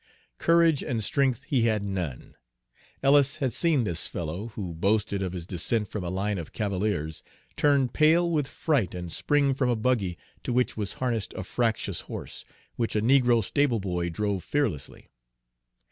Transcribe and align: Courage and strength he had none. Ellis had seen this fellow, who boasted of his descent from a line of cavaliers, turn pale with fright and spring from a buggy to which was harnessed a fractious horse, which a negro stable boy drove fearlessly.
Courage 0.39 0.81
and 0.83 1.03
strength 1.03 1.43
he 1.43 1.67
had 1.67 1.83
none. 1.83 2.33
Ellis 3.03 3.37
had 3.37 3.53
seen 3.53 3.83
this 3.83 4.07
fellow, 4.07 4.47
who 4.47 4.73
boasted 4.73 5.21
of 5.21 5.33
his 5.33 5.45
descent 5.45 5.89
from 5.89 6.03
a 6.03 6.09
line 6.09 6.39
of 6.39 6.53
cavaliers, 6.53 7.21
turn 7.55 7.87
pale 7.87 8.27
with 8.27 8.47
fright 8.47 8.95
and 8.95 9.11
spring 9.11 9.53
from 9.53 9.69
a 9.69 9.75
buggy 9.75 10.17
to 10.41 10.51
which 10.51 10.75
was 10.75 10.93
harnessed 10.93 11.35
a 11.35 11.43
fractious 11.43 11.99
horse, 11.99 12.43
which 12.77 12.95
a 12.95 13.01
negro 13.03 13.43
stable 13.45 13.79
boy 13.79 14.09
drove 14.09 14.43
fearlessly. 14.43 15.11